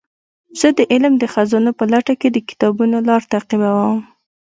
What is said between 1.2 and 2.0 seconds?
خزانو په